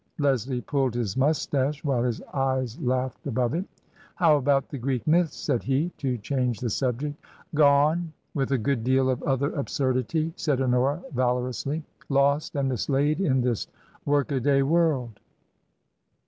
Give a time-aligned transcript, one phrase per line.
[0.17, 3.65] Leslie pulled his moustache, while his eyes laughed above it"
[4.15, 8.83] How about the Greek myths?" said he, to change the subject." Gone, with a good
[8.83, 13.67] deal of other absurdity," said Honora, valorously;" lost and mislaid in this
[14.03, 15.19] work a day world."